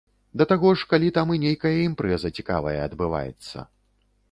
[0.41, 3.57] Да таго ж, калі там і нейкая імпрэза цікавая адбываецца.